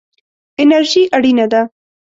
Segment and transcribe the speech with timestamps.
[0.61, 1.61] انرژي اړینه ده.